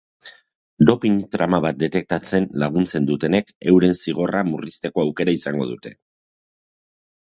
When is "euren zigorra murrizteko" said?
3.77-5.09